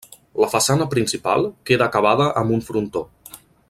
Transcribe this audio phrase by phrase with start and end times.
[0.43, 3.09] La façana principal queda acabada amb un frontó.